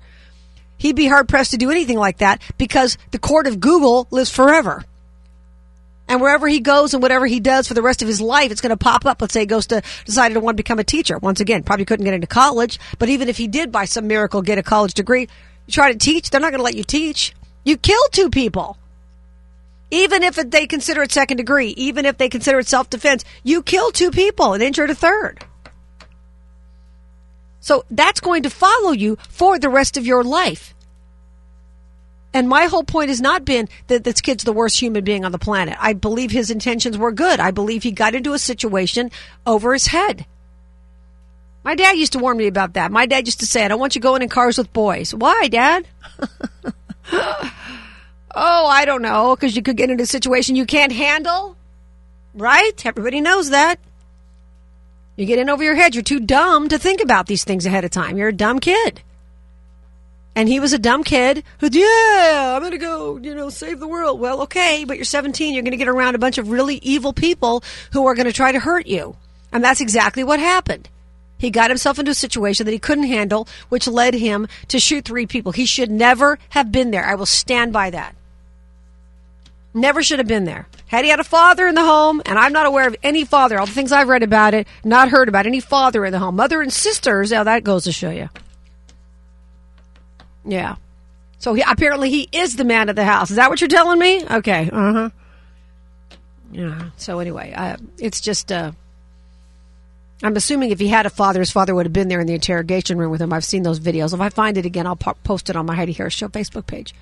He'd 0.76 0.94
be 0.94 1.08
hard 1.08 1.28
pressed 1.28 1.50
to 1.50 1.56
do 1.56 1.72
anything 1.72 1.98
like 1.98 2.18
that 2.18 2.40
because 2.56 2.96
the 3.10 3.18
court 3.18 3.48
of 3.48 3.58
Google 3.58 4.06
lives 4.12 4.30
forever. 4.30 4.84
And 6.06 6.20
wherever 6.20 6.46
he 6.46 6.60
goes 6.60 6.94
and 6.94 7.02
whatever 7.02 7.26
he 7.26 7.40
does 7.40 7.66
for 7.66 7.74
the 7.74 7.82
rest 7.82 8.02
of 8.02 8.08
his 8.08 8.20
life, 8.20 8.52
it's 8.52 8.60
going 8.60 8.70
to 8.70 8.76
pop 8.76 9.04
up. 9.04 9.20
Let's 9.20 9.34
say 9.34 9.40
he 9.40 9.46
goes 9.46 9.66
to 9.66 9.82
decided 10.04 10.34
to 10.34 10.40
want 10.40 10.56
to 10.56 10.62
become 10.62 10.78
a 10.78 10.84
teacher. 10.84 11.18
Once 11.18 11.40
again, 11.40 11.64
probably 11.64 11.84
couldn't 11.84 12.04
get 12.04 12.14
into 12.14 12.28
college, 12.28 12.78
but 13.00 13.08
even 13.08 13.28
if 13.28 13.36
he 13.36 13.48
did 13.48 13.72
by 13.72 13.84
some 13.84 14.06
miracle 14.06 14.42
get 14.42 14.58
a 14.58 14.62
college 14.62 14.94
degree, 14.94 15.28
you 15.66 15.72
try 15.72 15.92
to 15.92 15.98
teach, 15.98 16.30
they're 16.30 16.40
not 16.40 16.52
going 16.52 16.60
to 16.60 16.64
let 16.64 16.76
you 16.76 16.84
teach. 16.84 17.34
You 17.64 17.76
kill 17.76 18.00
two 18.12 18.30
people. 18.30 18.78
Even 19.90 20.22
if 20.22 20.36
they 20.36 20.66
consider 20.66 21.02
it 21.02 21.12
second 21.12 21.38
degree, 21.38 21.68
even 21.70 22.04
if 22.04 22.18
they 22.18 22.28
consider 22.28 22.58
it 22.58 22.68
self 22.68 22.90
defense, 22.90 23.24
you 23.42 23.62
killed 23.62 23.94
two 23.94 24.10
people 24.10 24.52
and 24.52 24.62
injured 24.62 24.90
a 24.90 24.94
third. 24.94 25.44
So 27.60 27.84
that's 27.90 28.20
going 28.20 28.44
to 28.44 28.50
follow 28.50 28.92
you 28.92 29.16
for 29.28 29.58
the 29.58 29.68
rest 29.68 29.96
of 29.96 30.06
your 30.06 30.22
life. 30.24 30.74
And 32.34 32.48
my 32.48 32.66
whole 32.66 32.84
point 32.84 33.08
has 33.08 33.20
not 33.20 33.44
been 33.44 33.68
that 33.86 34.04
this 34.04 34.20
kid's 34.20 34.44
the 34.44 34.52
worst 34.52 34.80
human 34.80 35.02
being 35.02 35.24
on 35.24 35.32
the 35.32 35.38
planet. 35.38 35.76
I 35.80 35.94
believe 35.94 36.30
his 36.30 36.50
intentions 36.50 36.98
were 36.98 37.10
good. 37.10 37.40
I 37.40 37.50
believe 37.50 37.82
he 37.82 37.90
got 37.90 38.14
into 38.14 38.34
a 38.34 38.38
situation 38.38 39.10
over 39.46 39.72
his 39.72 39.86
head. 39.86 40.26
My 41.64 41.74
dad 41.74 41.96
used 41.96 42.12
to 42.12 42.18
warn 42.18 42.36
me 42.36 42.46
about 42.46 42.74
that. 42.74 42.92
My 42.92 43.06
dad 43.06 43.26
used 43.26 43.40
to 43.40 43.46
say, 43.46 43.64
I 43.64 43.68
don't 43.68 43.80
want 43.80 43.94
you 43.94 44.00
going 44.00 44.22
in 44.22 44.28
cars 44.28 44.58
with 44.58 44.72
boys. 44.72 45.14
Why, 45.14 45.48
Dad? 45.48 45.86
Oh, 48.40 48.66
I 48.66 48.84
don't 48.84 49.02
know, 49.02 49.34
because 49.34 49.56
you 49.56 49.62
could 49.62 49.76
get 49.76 49.90
into 49.90 50.04
a 50.04 50.06
situation 50.06 50.54
you 50.54 50.66
can't 50.66 50.92
handle. 50.92 51.56
Right? 52.34 52.86
Everybody 52.86 53.20
knows 53.20 53.50
that. 53.50 53.80
You 55.16 55.26
get 55.26 55.40
in 55.40 55.50
over 55.50 55.64
your 55.64 55.74
head. 55.74 55.96
You're 55.96 56.04
too 56.04 56.20
dumb 56.20 56.68
to 56.68 56.78
think 56.78 57.02
about 57.02 57.26
these 57.26 57.42
things 57.42 57.66
ahead 57.66 57.84
of 57.84 57.90
time. 57.90 58.16
You're 58.16 58.28
a 58.28 58.32
dumb 58.32 58.60
kid. 58.60 59.02
And 60.36 60.48
he 60.48 60.60
was 60.60 60.72
a 60.72 60.78
dumb 60.78 61.02
kid 61.02 61.42
who, 61.58 61.68
yeah, 61.72 62.54
I'm 62.54 62.60
going 62.60 62.70
to 62.70 62.78
go, 62.78 63.16
you 63.16 63.34
know, 63.34 63.50
save 63.50 63.80
the 63.80 63.88
world. 63.88 64.20
Well, 64.20 64.42
okay, 64.42 64.84
but 64.84 64.96
you're 64.96 65.04
17. 65.04 65.52
You're 65.52 65.64
going 65.64 65.72
to 65.72 65.76
get 65.76 65.88
around 65.88 66.14
a 66.14 66.18
bunch 66.18 66.38
of 66.38 66.50
really 66.50 66.76
evil 66.76 67.12
people 67.12 67.64
who 67.92 68.06
are 68.06 68.14
going 68.14 68.28
to 68.28 68.32
try 68.32 68.52
to 68.52 68.60
hurt 68.60 68.86
you. 68.86 69.16
And 69.50 69.64
that's 69.64 69.80
exactly 69.80 70.22
what 70.22 70.38
happened. 70.38 70.88
He 71.38 71.50
got 71.50 71.70
himself 71.70 71.98
into 71.98 72.12
a 72.12 72.14
situation 72.14 72.66
that 72.66 72.72
he 72.72 72.78
couldn't 72.78 73.08
handle, 73.08 73.48
which 73.68 73.88
led 73.88 74.14
him 74.14 74.46
to 74.68 74.78
shoot 74.78 75.04
three 75.04 75.26
people. 75.26 75.50
He 75.50 75.66
should 75.66 75.90
never 75.90 76.38
have 76.50 76.70
been 76.70 76.92
there. 76.92 77.04
I 77.04 77.16
will 77.16 77.26
stand 77.26 77.72
by 77.72 77.90
that. 77.90 78.14
Never 79.78 80.02
should 80.02 80.18
have 80.18 80.26
been 80.26 80.44
there. 80.44 80.66
Had 80.88 81.04
he 81.04 81.10
had 81.10 81.20
a 81.20 81.24
father 81.24 81.68
in 81.68 81.76
the 81.76 81.84
home, 81.84 82.20
and 82.26 82.36
I'm 82.36 82.52
not 82.52 82.66
aware 82.66 82.88
of 82.88 82.96
any 83.02 83.24
father, 83.24 83.58
all 83.58 83.66
the 83.66 83.72
things 83.72 83.92
I've 83.92 84.08
read 84.08 84.24
about 84.24 84.52
it, 84.52 84.66
not 84.84 85.08
heard 85.08 85.28
about 85.28 85.46
any 85.46 85.60
father 85.60 86.04
in 86.04 86.12
the 86.12 86.18
home. 86.18 86.34
Mother 86.34 86.60
and 86.60 86.72
sisters, 86.72 87.32
how 87.32 87.44
that 87.44 87.62
goes 87.62 87.84
to 87.84 87.92
show 87.92 88.10
you. 88.10 88.28
Yeah. 90.44 90.76
So 91.38 91.54
he, 91.54 91.62
apparently 91.62 92.10
he 92.10 92.28
is 92.32 92.56
the 92.56 92.64
man 92.64 92.88
of 92.88 92.96
the 92.96 93.04
house. 93.04 93.30
Is 93.30 93.36
that 93.36 93.50
what 93.50 93.60
you're 93.60 93.68
telling 93.68 94.00
me? 94.00 94.24
Okay. 94.28 94.68
Uh 94.72 94.92
huh. 94.92 95.10
Yeah. 96.50 96.90
So 96.96 97.20
anyway, 97.20 97.52
uh, 97.52 97.76
it's 97.98 98.20
just. 98.20 98.50
Uh, 98.50 98.72
I'm 100.24 100.34
assuming 100.34 100.70
if 100.72 100.80
he 100.80 100.88
had 100.88 101.06
a 101.06 101.10
father, 101.10 101.38
his 101.38 101.52
father 101.52 101.72
would 101.76 101.86
have 101.86 101.92
been 101.92 102.08
there 102.08 102.18
in 102.18 102.26
the 102.26 102.34
interrogation 102.34 102.98
room 102.98 103.12
with 103.12 103.22
him. 103.22 103.32
I've 103.32 103.44
seen 103.44 103.62
those 103.62 103.78
videos. 103.78 104.12
If 104.12 104.20
I 104.20 104.30
find 104.30 104.58
it 104.58 104.66
again, 104.66 104.84
I'll 104.84 104.96
po- 104.96 105.16
post 105.22 105.48
it 105.48 105.54
on 105.54 105.66
my 105.66 105.76
Heidi 105.76 105.92
Harris 105.92 106.14
Show 106.14 106.26
Facebook 106.26 106.66
page 106.66 106.92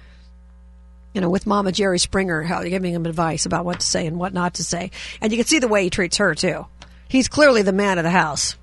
you 1.16 1.22
know, 1.22 1.30
with 1.30 1.46
Mama 1.46 1.72
Jerry 1.72 1.98
Springer, 1.98 2.42
how 2.42 2.62
giving 2.62 2.92
him 2.92 3.06
advice 3.06 3.46
about 3.46 3.64
what 3.64 3.80
to 3.80 3.86
say 3.86 4.06
and 4.06 4.18
what 4.18 4.34
not 4.34 4.56
to 4.56 4.62
say. 4.62 4.90
And 5.22 5.32
you 5.32 5.38
can 5.38 5.46
see 5.46 5.60
the 5.60 5.66
way 5.66 5.82
he 5.82 5.88
treats 5.88 6.18
her 6.18 6.34
too. 6.34 6.66
He's 7.08 7.26
clearly 7.26 7.62
the 7.62 7.72
man 7.72 7.96
of 7.96 8.04
the 8.04 8.10
house. 8.10 8.54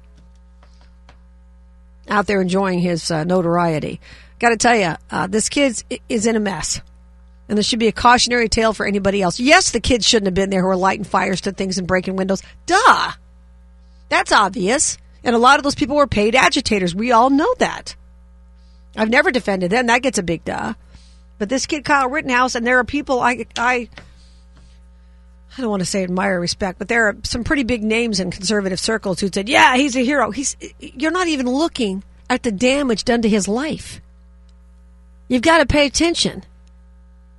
Out 2.07 2.27
there 2.27 2.43
enjoying 2.43 2.77
his 2.77 3.09
uh, 3.09 3.23
notoriety. 3.23 3.99
Got 4.37 4.49
to 4.49 4.57
tell 4.57 4.75
you, 4.75 4.93
uh, 5.09 5.25
this 5.25 5.49
kid 5.49 5.83
is 6.07 6.27
in 6.27 6.35
a 6.35 6.39
mess. 6.39 6.79
And 7.49 7.57
this 7.57 7.65
should 7.65 7.79
be 7.79 7.87
a 7.87 7.91
cautionary 7.91 8.49
tale 8.49 8.71
for 8.71 8.85
anybody 8.85 9.23
else. 9.23 9.39
Yes, 9.39 9.71
the 9.71 9.79
kids 9.79 10.07
shouldn't 10.07 10.27
have 10.27 10.35
been 10.35 10.51
there 10.51 10.61
who 10.61 10.67
were 10.67 10.75
lighting 10.75 11.05
fires 11.05 11.41
to 11.41 11.53
things 11.53 11.79
and 11.79 11.87
breaking 11.87 12.17
windows. 12.17 12.43
Duh! 12.67 13.11
That's 14.09 14.31
obvious. 14.31 14.99
And 15.23 15.35
a 15.35 15.39
lot 15.39 15.57
of 15.57 15.63
those 15.63 15.73
people 15.73 15.95
were 15.95 16.05
paid 16.05 16.35
agitators. 16.35 16.93
We 16.93 17.13
all 17.13 17.31
know 17.31 17.51
that. 17.57 17.95
I've 18.95 19.09
never 19.09 19.31
defended 19.31 19.71
them. 19.71 19.87
That 19.87 20.03
gets 20.03 20.19
a 20.19 20.23
big 20.23 20.45
duh. 20.45 20.75
But 21.43 21.49
this 21.49 21.65
kid 21.65 21.83
Kyle 21.83 22.07
Rittenhouse, 22.09 22.55
and 22.55 22.65
there 22.65 22.79
are 22.79 22.85
people 22.85 23.19
I 23.19 23.45
I 23.57 23.89
I 25.57 25.61
don't 25.61 25.69
want 25.69 25.81
to 25.81 25.85
say 25.85 26.01
admire, 26.01 26.39
respect, 26.39 26.79
but 26.79 26.87
there 26.87 27.07
are 27.09 27.17
some 27.23 27.43
pretty 27.43 27.63
big 27.63 27.83
names 27.83 28.21
in 28.21 28.31
conservative 28.31 28.79
circles 28.79 29.19
who 29.19 29.27
said, 29.33 29.49
"Yeah, 29.49 29.75
he's 29.75 29.97
a 29.97 30.05
hero." 30.05 30.31
He's 30.31 30.55
you're 30.79 31.11
not 31.11 31.27
even 31.27 31.45
looking 31.49 32.01
at 32.29 32.43
the 32.43 32.51
damage 32.53 33.03
done 33.03 33.21
to 33.23 33.27
his 33.27 33.49
life. 33.49 33.99
You've 35.27 35.41
got 35.41 35.57
to 35.57 35.65
pay 35.65 35.85
attention. 35.85 36.43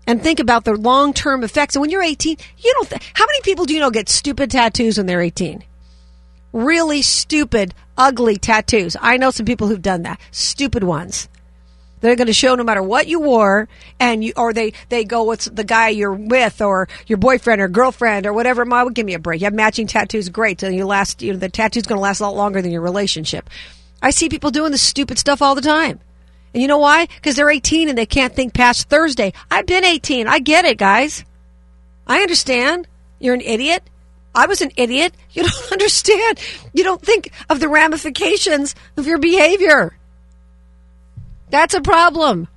and 0.06 0.22
think 0.22 0.38
about 0.38 0.66
the 0.66 0.74
long 0.74 1.14
term 1.14 1.42
effects. 1.42 1.74
And 1.74 1.80
when 1.80 1.88
you're 1.88 2.02
18, 2.02 2.36
you 2.58 2.72
don't. 2.74 2.90
Th- 2.90 3.10
How 3.14 3.24
many 3.24 3.40
people 3.42 3.64
do 3.64 3.72
you 3.72 3.80
know 3.80 3.90
get 3.90 4.10
stupid 4.10 4.50
tattoos 4.50 4.98
when 4.98 5.06
they're 5.06 5.22
18? 5.22 5.64
Really 6.52 7.00
stupid, 7.00 7.72
ugly 7.96 8.36
tattoos. 8.36 8.98
I 9.00 9.16
know 9.16 9.30
some 9.30 9.46
people 9.46 9.66
who've 9.66 9.80
done 9.80 10.02
that. 10.02 10.20
Stupid 10.30 10.84
ones. 10.84 11.26
They're 12.04 12.16
going 12.16 12.26
to 12.26 12.34
show 12.34 12.54
no 12.54 12.64
matter 12.64 12.82
what 12.82 13.08
you 13.08 13.18
wore, 13.18 13.66
and 13.98 14.22
you 14.22 14.34
or 14.36 14.52
they 14.52 14.74
they 14.90 15.04
go 15.04 15.24
with 15.24 15.56
the 15.56 15.64
guy 15.64 15.88
you're 15.88 16.12
with, 16.12 16.60
or 16.60 16.86
your 17.06 17.16
boyfriend 17.16 17.62
or 17.62 17.68
girlfriend 17.68 18.26
or 18.26 18.34
whatever. 18.34 18.66
Ma, 18.66 18.84
give 18.90 19.06
me 19.06 19.14
a 19.14 19.18
break. 19.18 19.40
You 19.40 19.46
have 19.46 19.54
matching 19.54 19.86
tattoos, 19.86 20.28
great. 20.28 20.62
And 20.62 20.76
you 20.76 20.84
last, 20.84 21.22
you 21.22 21.32
know, 21.32 21.38
the 21.38 21.48
tattoo's 21.48 21.84
going 21.84 21.96
to 21.96 22.02
last 22.02 22.20
a 22.20 22.24
lot 22.24 22.36
longer 22.36 22.60
than 22.60 22.72
your 22.72 22.82
relationship. 22.82 23.48
I 24.02 24.10
see 24.10 24.28
people 24.28 24.50
doing 24.50 24.70
this 24.70 24.82
stupid 24.82 25.18
stuff 25.18 25.40
all 25.40 25.54
the 25.54 25.62
time. 25.62 25.98
And 26.52 26.60
you 26.60 26.68
know 26.68 26.76
why? 26.76 27.06
Because 27.06 27.36
they're 27.36 27.48
18 27.48 27.88
and 27.88 27.96
they 27.96 28.04
can't 28.04 28.36
think 28.36 28.52
past 28.52 28.90
Thursday. 28.90 29.32
I've 29.50 29.64
been 29.64 29.82
18. 29.82 30.28
I 30.28 30.40
get 30.40 30.66
it, 30.66 30.76
guys. 30.76 31.24
I 32.06 32.20
understand. 32.20 32.86
You're 33.18 33.32
an 33.32 33.40
idiot. 33.40 33.82
I 34.34 34.44
was 34.44 34.60
an 34.60 34.72
idiot. 34.76 35.14
You 35.30 35.44
don't 35.44 35.72
understand. 35.72 36.38
You 36.74 36.84
don't 36.84 37.00
think 37.00 37.30
of 37.48 37.60
the 37.60 37.68
ramifications 37.70 38.74
of 38.98 39.06
your 39.06 39.16
behavior. 39.16 39.96
That's 41.54 41.72
a 41.72 41.80
problem. 41.80 42.48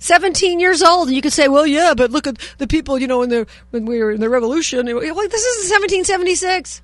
17 0.00 0.60
years 0.60 0.82
old, 0.82 1.08
and 1.08 1.16
you 1.16 1.22
could 1.22 1.32
say, 1.32 1.48
well, 1.48 1.66
yeah, 1.66 1.94
but 1.96 2.10
look 2.10 2.26
at 2.26 2.36
the 2.58 2.66
people, 2.66 2.98
you 2.98 3.06
know, 3.06 3.22
in 3.22 3.30
the, 3.30 3.46
when 3.70 3.86
we 3.86 4.00
were 4.00 4.10
in 4.10 4.20
the 4.20 4.28
revolution. 4.28 4.84
Well, 4.84 5.00
this 5.00 5.42
is 5.42 5.70
1776. 5.70 6.82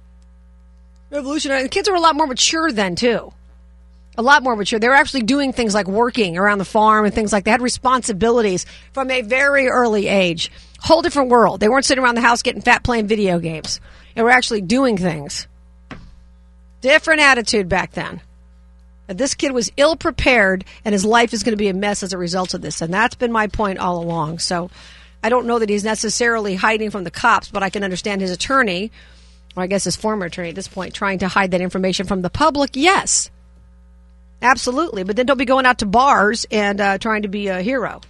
Revolution. 1.10 1.50
The 1.62 1.68
kids 1.68 1.86
are 1.86 1.94
a 1.94 2.00
lot 2.00 2.16
more 2.16 2.26
mature 2.26 2.72
then, 2.72 2.96
too 2.96 3.30
a 4.16 4.22
lot 4.22 4.44
more 4.44 4.54
mature. 4.54 4.78
They 4.78 4.88
were 4.88 4.94
actually 4.94 5.24
doing 5.24 5.52
things 5.52 5.74
like 5.74 5.88
working 5.88 6.38
around 6.38 6.58
the 6.58 6.64
farm 6.64 7.04
and 7.04 7.12
things 7.12 7.32
like 7.32 7.42
that. 7.42 7.46
They 7.46 7.50
had 7.50 7.62
responsibilities 7.62 8.64
from 8.92 9.10
a 9.10 9.22
very 9.22 9.66
early 9.66 10.06
age. 10.06 10.52
Whole 10.78 11.02
different 11.02 11.30
world. 11.30 11.58
They 11.58 11.68
weren't 11.68 11.84
sitting 11.84 12.02
around 12.02 12.14
the 12.14 12.20
house 12.20 12.40
getting 12.40 12.62
fat 12.62 12.84
playing 12.84 13.08
video 13.08 13.40
games. 13.40 13.80
They 14.14 14.22
were 14.22 14.30
actually 14.30 14.60
doing 14.60 14.96
things. 14.96 15.48
Different 16.80 17.22
attitude 17.22 17.68
back 17.68 17.92
then. 17.92 18.20
This 19.06 19.34
kid 19.34 19.52
was 19.52 19.70
ill 19.76 19.96
prepared 19.96 20.64
and 20.84 20.92
his 20.92 21.04
life 21.04 21.34
is 21.34 21.42
going 21.42 21.52
to 21.52 21.58
be 21.58 21.68
a 21.68 21.74
mess 21.74 22.02
as 22.02 22.12
a 22.12 22.18
result 22.18 22.54
of 22.54 22.62
this. 22.62 22.80
And 22.80 22.92
that's 22.92 23.14
been 23.14 23.32
my 23.32 23.48
point 23.48 23.78
all 23.78 24.02
along. 24.02 24.38
So 24.38 24.70
I 25.22 25.28
don't 25.28 25.46
know 25.46 25.58
that 25.58 25.68
he's 25.68 25.84
necessarily 25.84 26.54
hiding 26.54 26.90
from 26.90 27.04
the 27.04 27.10
cops, 27.10 27.48
but 27.48 27.62
I 27.62 27.70
can 27.70 27.84
understand 27.84 28.20
his 28.20 28.30
attorney, 28.30 28.90
or 29.56 29.62
I 29.62 29.66
guess 29.66 29.84
his 29.84 29.96
former 29.96 30.26
attorney 30.26 30.50
at 30.50 30.54
this 30.54 30.68
point, 30.68 30.94
trying 30.94 31.18
to 31.18 31.28
hide 31.28 31.50
that 31.50 31.60
information 31.60 32.06
from 32.06 32.22
the 32.22 32.30
public. 32.30 32.70
Yes. 32.74 33.30
Absolutely, 34.40 35.04
but 35.04 35.16
then 35.16 35.24
don't 35.24 35.38
be 35.38 35.46
going 35.46 35.64
out 35.64 35.78
to 35.78 35.86
bars 35.86 36.46
and 36.50 36.80
uh, 36.80 36.98
trying 36.98 37.22
to 37.22 37.28
be 37.28 37.48
a 37.48 37.62
hero 37.62 38.00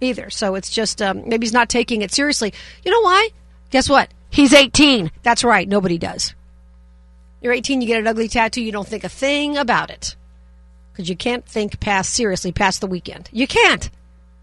either. 0.00 0.30
So 0.30 0.54
it's 0.54 0.70
just 0.70 1.02
um, 1.02 1.28
maybe 1.28 1.46
he's 1.46 1.52
not 1.52 1.68
taking 1.68 2.02
it 2.02 2.12
seriously. 2.12 2.52
You 2.84 2.92
know 2.92 3.00
why? 3.00 3.30
Guess 3.70 3.88
what? 3.88 4.12
He's 4.30 4.52
18. 4.52 5.10
That's 5.22 5.42
right. 5.42 5.68
Nobody 5.68 5.98
does. 5.98 6.34
You're 7.40 7.52
18. 7.52 7.80
You 7.80 7.86
get 7.88 7.98
an 7.98 8.06
ugly 8.06 8.28
tattoo. 8.28 8.62
You 8.62 8.72
don't 8.72 8.86
think 8.86 9.02
a 9.02 9.08
thing 9.08 9.56
about 9.56 9.90
it 9.90 10.14
because 10.92 11.08
you 11.08 11.16
can't 11.16 11.44
think 11.44 11.80
past 11.80 12.12
seriously 12.12 12.52
past 12.52 12.80
the 12.80 12.86
weekend. 12.86 13.28
You 13.32 13.46
can't. 13.46 13.90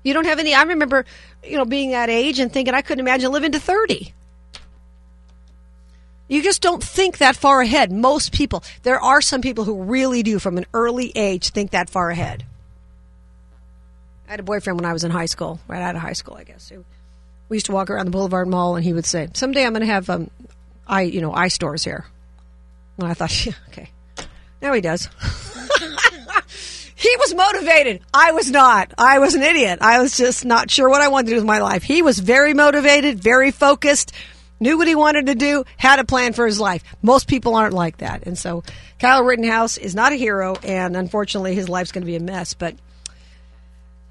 You 0.04 0.14
don't 0.14 0.26
have 0.26 0.40
any. 0.40 0.54
I 0.54 0.64
remember, 0.64 1.06
you 1.44 1.58
know, 1.58 1.66
being 1.66 1.92
that 1.92 2.10
age 2.10 2.40
and 2.40 2.52
thinking 2.52 2.74
I 2.74 2.82
couldn't 2.82 3.06
imagine 3.06 3.32
living 3.32 3.52
to 3.52 3.60
30. 3.60 4.14
You 6.30 6.44
just 6.44 6.62
don't 6.62 6.84
think 6.84 7.20
that 7.20 7.36
far 7.36 7.62
ahead. 7.62 7.92
Most 7.92 8.34
people. 8.34 8.64
There 8.84 9.00
are 9.00 9.22
some 9.22 9.42
people 9.42 9.64
who 9.64 9.84
really 9.84 10.24
do 10.24 10.40
from 10.40 10.58
an 10.58 10.66
early 10.74 11.12
age 11.16 11.50
think 11.50 11.72
that 11.72 11.90
far 11.90 12.10
ahead. 12.10 12.46
I 14.28 14.32
had 14.32 14.40
a 14.42 14.44
boyfriend 14.44 14.80
when 14.80 14.86
I 14.90 14.94
was 14.94 15.06
in 15.06 15.12
high 15.12 15.26
school, 15.26 15.60
right 15.68 15.82
out 15.82 15.96
of 15.96 16.02
high 16.02 16.14
school, 16.14 16.36
I 16.36 16.44
guess. 16.44 16.72
We 17.48 17.56
used 17.56 17.68
to 17.68 17.72
walk 17.72 17.90
around 17.90 18.06
the 18.06 18.12
Boulevard 18.12 18.50
Mall, 18.50 18.76
and 18.76 18.84
he 18.84 18.92
would 18.92 19.06
say, 19.06 19.30
"Someday 19.34 19.66
I'm 19.66 19.72
going 19.72 19.88
to 19.88 19.94
have, 19.94 20.10
um, 20.10 20.30
eye, 20.86 21.04
you 21.04 21.22
know, 21.22 21.34
eye 21.34 21.48
stores 21.48 21.86
here." 21.86 22.06
And 22.98 23.08
I 23.08 23.14
thought, 23.14 23.46
yeah, 23.46 23.54
okay, 23.70 23.90
now 24.62 24.74
he 24.74 24.82
does. 24.82 25.08
He 26.98 27.16
was 27.18 27.36
motivated. 27.36 28.02
I 28.14 28.32
was 28.32 28.50
not. 28.50 28.94
I 28.98 29.20
was 29.20 29.36
an 29.36 29.44
idiot. 29.44 29.80
I 29.82 30.02
was 30.02 30.18
just 30.18 30.46
not 30.46 30.72
sure 30.72 30.90
what 30.90 31.02
I 31.02 31.08
wanted 31.10 31.28
to 31.28 31.32
do 31.32 31.36
with 31.38 31.46
my 31.46 31.60
life. 31.60 31.84
He 31.84 32.02
was 32.02 32.20
very 32.20 32.54
motivated, 32.54 33.20
very 33.20 33.52
focused 33.52 34.12
knew 34.60 34.78
what 34.78 34.88
he 34.88 34.96
wanted 34.96 35.28
to 35.28 35.36
do, 35.36 35.64
had 35.78 36.00
a 36.00 36.04
plan 36.04 36.34
for 36.34 36.46
his 36.46 36.60
life. 36.60 36.84
Most 37.02 37.28
people 37.28 37.56
aren't 37.56 37.74
like 37.74 37.98
that. 37.98 38.26
And 38.26 38.38
so 38.38 38.64
Kyle 39.00 39.24
Rittenhouse 39.24 39.78
is 39.78 39.96
not 39.96 40.12
a 40.12 40.16
hero, 40.16 40.56
and 40.64 40.96
unfortunately, 40.96 41.56
his 41.56 41.70
life's 41.70 41.92
going 41.92 42.02
to 42.02 42.08
be 42.08 42.16
a 42.16 42.20
mess. 42.20 42.54
But 42.54 42.76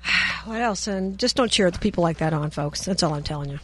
what 0.45 0.61
else? 0.61 0.87
And 0.87 1.19
just 1.19 1.37
don't 1.37 1.51
cheer 1.51 1.71
the 1.71 1.79
people 1.79 2.03
like 2.03 2.19
that 2.19 2.33
on, 2.33 2.51
folks. 2.51 2.85
That's 2.85 3.03
all 3.03 3.15
I'm 3.15 3.25
telling 3.25 3.51
you. 3.51 3.59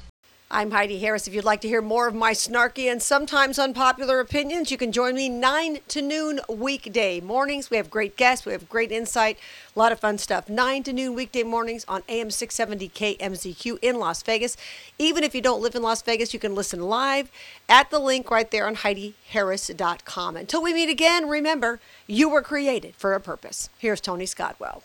I'm 0.55 0.71
Heidi 0.71 0.99
Harris. 0.99 1.27
If 1.27 1.33
you'd 1.33 1.47
like 1.47 1.63
to 1.63 1.69
hear 1.69 1.81
more 1.81 2.07
of 2.07 2.15
my 2.15 2.33
snarky 2.33 2.93
and 2.93 3.03
sometimes 3.03 3.59
unpopular 3.59 4.21
opinions, 4.21 4.71
you 4.71 4.77
can 4.77 4.93
join 4.93 5.15
me 5.15 5.31
9 5.31 5.79
to 5.89 6.03
noon 6.03 6.41
weekday 6.47 7.23
mornings. 7.23 7.71
We 7.71 7.79
have 7.79 7.89
great 7.89 8.19
guests, 8.19 8.45
we 8.45 8.53
have 8.53 8.69
great 8.69 8.93
insight, 8.93 9.39
a 9.75 9.79
lot 9.79 9.93
of 9.93 10.01
fun 10.01 10.19
stuff. 10.19 10.51
9 10.51 10.83
to 10.83 10.93
noon 10.93 11.15
weekday 11.15 11.43
mornings 11.43 11.87
on 11.89 12.03
AM 12.07 12.31
670 12.31 12.91
KMZQ 12.91 13.79
in 13.81 13.99
Las 13.99 14.23
Vegas. 14.23 14.59
Even 14.99 15.25
if 15.25 15.35
you 15.35 15.41
don't 15.41 15.63
live 15.63 15.75
in 15.75 15.81
Las 15.81 16.03
Vegas, 16.03 16.35
you 16.35 16.39
can 16.39 16.55
listen 16.55 16.83
live 16.83 17.31
at 17.67 17.91
the 17.91 17.99
link 17.99 18.31
right 18.31 18.51
there 18.51 18.67
on 18.67 18.77
HeidiHarris.com. 18.77 20.37
Until 20.37 20.63
we 20.63 20.75
meet 20.75 20.91
again, 20.91 21.31
remember, 21.31 21.81
you 22.07 22.29
were 22.29 22.43
created 22.43 22.95
for 22.97 23.15
a 23.15 23.21
purpose. 23.21 23.71
Here's 23.79 24.03
Tony 24.03 24.27
Scottwell. 24.27 24.83